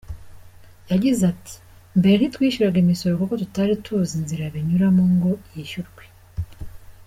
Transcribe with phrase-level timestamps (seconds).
[0.91, 6.03] Yagize ati”Mbere ntitwishyuraga imisoro kuko tutari tuzi inzira binyuramo ngo yishyurwe.